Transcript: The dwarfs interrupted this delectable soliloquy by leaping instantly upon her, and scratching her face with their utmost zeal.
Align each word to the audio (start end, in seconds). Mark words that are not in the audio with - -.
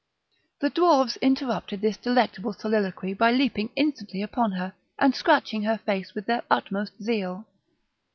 The 0.61 0.71
dwarfs 0.71 1.17
interrupted 1.17 1.81
this 1.81 1.95
delectable 1.95 2.53
soliloquy 2.53 3.13
by 3.13 3.31
leaping 3.31 3.69
instantly 3.75 4.23
upon 4.23 4.53
her, 4.53 4.73
and 4.97 5.13
scratching 5.13 5.61
her 5.65 5.77
face 5.77 6.15
with 6.15 6.25
their 6.25 6.41
utmost 6.49 6.93
zeal. 7.03 7.45